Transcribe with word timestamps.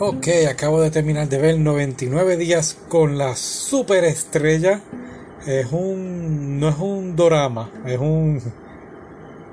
Ok, 0.00 0.26
acabo 0.50 0.80
de 0.80 0.90
terminar 0.90 1.28
de 1.28 1.38
ver 1.38 1.56
99 1.56 2.36
días 2.36 2.76
con 2.88 3.16
la 3.16 3.36
superestrella. 3.36 4.80
Es 5.46 5.70
un. 5.70 6.58
no 6.58 6.68
es 6.68 6.78
un 6.80 7.14
dorama, 7.14 7.70
es 7.86 7.98
un. 7.98 8.42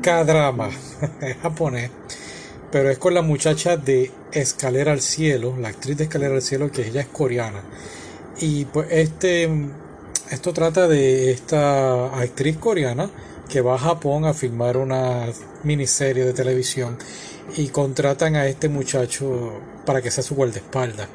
K-drama. 0.00 0.70
es 1.22 1.36
japonés. 1.38 1.90
Pero 2.70 2.88
es 2.88 2.98
con 2.98 3.14
la 3.14 3.22
muchacha 3.22 3.76
de 3.76 4.12
Escalera 4.30 4.92
al 4.92 5.00
Cielo, 5.00 5.56
la 5.58 5.70
actriz 5.70 5.96
de 5.96 6.04
Escalera 6.04 6.36
al 6.36 6.42
Cielo, 6.42 6.70
que 6.70 6.86
ella 6.86 7.00
es 7.00 7.08
coreana. 7.08 7.60
Y 8.38 8.64
pues 8.66 8.86
este. 8.92 9.50
Esto 10.30 10.52
trata 10.52 10.86
de 10.88 11.30
esta 11.30 12.06
actriz 12.20 12.58
coreana 12.58 13.08
que 13.48 13.62
va 13.62 13.76
a 13.76 13.78
Japón 13.78 14.26
a 14.26 14.34
filmar 14.34 14.76
una 14.76 15.24
miniserie 15.62 16.26
de 16.26 16.34
televisión 16.34 16.98
y 17.56 17.68
contratan 17.68 18.36
a 18.36 18.46
este 18.46 18.68
muchacho 18.68 19.58
para 19.86 20.02
que 20.02 20.10
sea 20.10 20.22
su 20.22 20.34
guardaespaldas. 20.34 21.08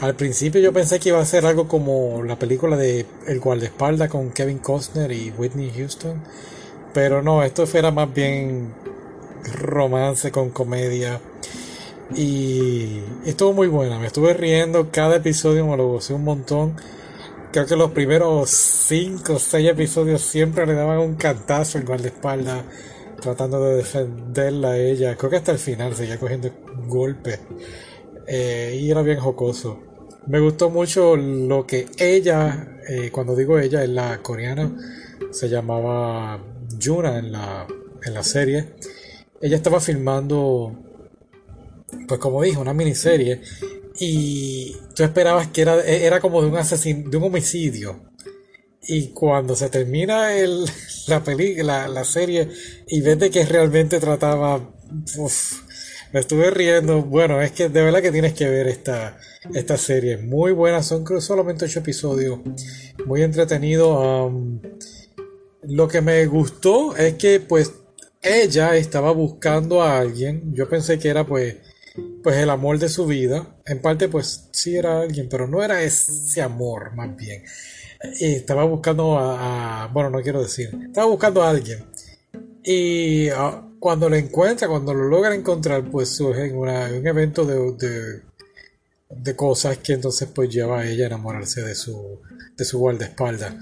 Al 0.00 0.14
principio 0.14 0.58
yo 0.62 0.72
pensé 0.72 0.98
que 0.98 1.10
iba 1.10 1.20
a 1.20 1.24
ser 1.26 1.44
algo 1.44 1.68
como 1.68 2.22
la 2.22 2.38
película 2.38 2.78
de 2.78 3.04
El 3.26 3.40
guardaespaldas 3.40 4.08
con 4.08 4.30
Kevin 4.30 4.58
Costner 4.58 5.12
y 5.12 5.30
Whitney 5.36 5.70
Houston, 5.76 6.22
pero 6.94 7.20
no, 7.20 7.42
esto 7.42 7.66
era 7.74 7.90
más 7.90 8.12
bien 8.14 8.72
romance 9.62 10.32
con 10.32 10.48
comedia 10.48 11.20
y 12.16 13.00
estuvo 13.26 13.52
muy 13.52 13.68
buena, 13.68 13.98
me 13.98 14.06
estuve 14.06 14.32
riendo, 14.32 14.88
cada 14.90 15.16
episodio 15.16 15.66
me 15.66 15.76
lo 15.76 15.88
gocé 15.88 16.14
un 16.14 16.24
montón. 16.24 16.74
Creo 17.52 17.66
que 17.66 17.74
los 17.74 17.90
primeros 17.90 18.48
5 18.50 19.32
o 19.34 19.38
6 19.38 19.70
episodios 19.70 20.22
siempre 20.22 20.66
le 20.66 20.74
daban 20.74 20.98
un 20.98 21.16
cantazo 21.16 21.78
al 21.78 21.84
guardaespaldas 21.84 22.64
tratando 23.20 23.64
de 23.64 23.76
defenderla 23.76 24.70
a 24.70 24.78
ella. 24.78 25.16
Creo 25.16 25.30
que 25.30 25.36
hasta 25.36 25.52
el 25.52 25.58
final 25.58 25.94
seguía 25.94 26.18
cogiendo 26.18 26.48
golpes. 26.86 27.40
Eh, 28.26 28.78
y 28.80 28.90
era 28.90 29.02
bien 29.02 29.18
jocoso. 29.18 29.80
Me 30.26 30.38
gustó 30.38 30.70
mucho 30.70 31.16
lo 31.16 31.66
que 31.66 31.88
ella, 31.98 32.78
eh, 32.88 33.10
cuando 33.10 33.34
digo 33.34 33.58
ella, 33.58 33.82
es 33.82 33.90
la 33.90 34.22
coreana, 34.22 34.70
se 35.30 35.48
llamaba 35.48 36.38
Yuna 36.78 37.18
en 37.18 37.32
la, 37.32 37.66
en 38.04 38.14
la 38.14 38.22
serie. 38.22 38.74
Ella 39.40 39.56
estaba 39.56 39.80
filmando, 39.80 40.72
pues 42.06 42.20
como 42.20 42.42
dije, 42.42 42.58
una 42.58 42.74
miniserie. 42.74 43.40
Y 44.00 44.76
tú 44.96 45.04
esperabas 45.04 45.48
que 45.48 45.60
era, 45.62 45.80
era 45.84 46.20
como 46.20 46.42
de 46.42 46.48
un 46.48 46.56
asesin 46.56 47.10
de 47.10 47.16
un 47.18 47.24
homicidio 47.24 48.10
y 48.82 49.08
cuando 49.08 49.54
se 49.54 49.68
termina 49.68 50.34
el, 50.36 50.64
la 51.06 51.22
película, 51.22 51.88
la 51.88 52.04
serie, 52.04 52.48
y 52.86 53.00
ves 53.00 53.18
de 53.18 53.30
que 53.30 53.44
realmente 53.44 54.00
trataba, 54.00 54.68
me 56.12 56.20
estuve 56.20 56.50
riendo. 56.50 57.02
Bueno, 57.02 57.40
es 57.40 57.52
que 57.52 57.68
de 57.68 57.82
verdad 57.82 58.02
que 58.02 58.12
tienes 58.12 58.32
que 58.32 58.48
ver 58.48 58.66
esta, 58.68 59.18
esta 59.54 59.76
serie. 59.76 60.16
Muy 60.18 60.52
buena, 60.52 60.82
son 60.82 61.04
solamente 61.20 61.66
ocho 61.66 61.80
episodios. 61.80 62.40
Muy 63.06 63.22
entretenido. 63.22 64.32
lo 65.62 65.88
que 65.88 66.00
me 66.00 66.26
gustó 66.26 66.96
es 66.96 67.14
que 67.14 67.40
pues 67.40 67.72
ella 68.22 68.76
estaba 68.76 69.12
buscando 69.12 69.82
a 69.82 69.98
alguien. 69.98 70.52
Yo 70.54 70.68
pensé 70.68 70.98
que 70.98 71.08
era 71.08 71.24
pues 71.24 71.56
pues 72.22 72.36
el 72.36 72.50
amor 72.50 72.78
de 72.78 72.88
su 72.88 73.06
vida. 73.06 73.56
En 73.66 73.80
parte 73.80 74.08
pues 74.08 74.48
sí 74.52 74.76
era 74.76 75.00
alguien, 75.00 75.28
pero 75.28 75.46
no 75.46 75.62
era 75.62 75.82
ese 75.82 76.42
amor 76.42 76.94
más 76.94 77.16
bien 77.16 77.42
estaba 78.00 78.64
buscando 78.64 79.18
a, 79.18 79.90
bueno, 79.92 80.10
no 80.10 80.22
quiero 80.22 80.42
decir, 80.42 80.70
estaba 80.86 81.06
buscando 81.06 81.42
a 81.42 81.50
alguien. 81.50 81.84
Y 82.62 83.28
ah, 83.28 83.66
cuando 83.78 84.08
lo 84.08 84.16
encuentra, 84.16 84.68
cuando 84.68 84.94
lo 84.94 85.04
logra 85.04 85.34
encontrar, 85.34 85.90
pues 85.90 86.08
surge 86.10 86.52
un 86.52 87.06
evento 87.06 87.44
de, 87.44 88.22
de, 89.10 89.36
cosas 89.36 89.78
que 89.78 89.94
entonces 89.94 90.28
pues 90.34 90.50
lleva 90.50 90.80
a 90.80 90.86
ella 90.86 91.04
a 91.04 91.06
enamorarse 91.08 91.62
de 91.62 91.74
su, 91.74 92.20
de 92.56 92.64
su 92.64 92.78
guardaespaldas. 92.78 93.54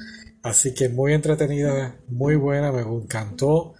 Así 0.42 0.72
que 0.72 0.88
muy 0.88 1.14
entretenida, 1.14 1.96
muy 2.08 2.36
buena, 2.36 2.72
me 2.72 2.82
encantó. 2.82 3.74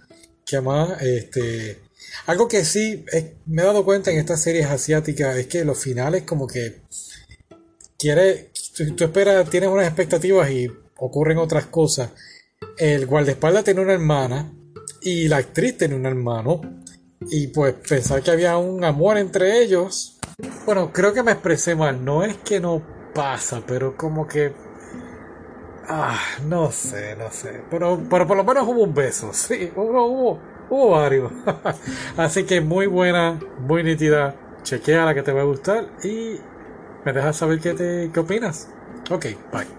Que 0.45 0.61
más, 0.61 1.01
este, 1.01 1.79
algo 2.25 2.47
que 2.47 2.65
sí 2.65 3.05
me 3.45 3.61
he 3.61 3.65
dado 3.65 3.83
cuenta 3.83 4.11
en 4.11 4.19
estas 4.19 4.41
series 4.41 4.67
asiáticas 4.67 5.37
es 5.37 5.47
que 5.47 5.65
los 5.65 5.77
finales 5.77 6.23
como 6.23 6.47
que 6.47 6.81
quiere, 7.97 8.51
tú, 8.95 9.03
esperas, 9.03 9.49
tienes 9.49 9.69
unas 9.69 9.85
expectativas 9.85 10.49
y 10.49 10.71
ocurren 10.97 11.37
otras 11.37 11.65
cosas. 11.65 12.11
El 12.77 13.05
guardaespaldas 13.05 13.63
tiene 13.63 13.81
una 13.81 13.93
hermana 13.93 14.51
y 15.01 15.27
la 15.27 15.37
actriz 15.37 15.77
tiene 15.77 15.95
un 15.95 16.05
hermano. 16.05 16.61
Y 17.29 17.47
pues 17.47 17.73
pensar 17.73 18.21
que 18.21 18.31
había 18.31 18.57
un 18.57 18.83
amor 18.83 19.17
entre 19.17 19.61
ellos. 19.61 20.17
Bueno, 20.65 20.93
creo 20.93 21.13
que 21.13 21.21
me 21.21 21.33
expresé 21.33 21.75
mal. 21.75 22.03
No 22.03 22.23
es 22.23 22.37
que 22.37 22.61
no 22.61 22.81
pasa, 23.13 23.61
pero 23.65 23.97
como 23.97 24.25
que. 24.25 24.53
Ah, 25.87 26.19
no 26.45 26.71
sé, 26.71 27.15
no 27.17 27.29
sé. 27.31 27.61
Pero, 27.69 28.01
pero 28.09 28.25
por 28.25 28.37
lo 28.37 28.43
menos 28.45 28.67
hubo 28.67 28.83
un 28.83 28.93
beso. 28.93 29.31
Sí, 29.33 29.71
hubo, 29.75 30.05
hubo, 30.05 30.39
hubo 30.69 30.91
varios. 30.91 31.31
Así 32.17 32.45
que 32.45 32.61
muy 32.61 32.87
buena, 32.87 33.39
muy 33.57 33.83
nítida. 33.83 34.35
Chequea 34.63 35.05
la 35.05 35.13
que 35.13 35.23
te 35.23 35.31
va 35.31 35.41
a 35.41 35.45
gustar 35.45 35.87
y 36.03 36.35
me 37.05 37.13
dejas 37.13 37.37
saber 37.37 37.59
qué, 37.59 37.73
te, 37.73 38.11
qué 38.13 38.19
opinas. 38.19 38.69
Ok, 39.09 39.25
bye. 39.51 39.78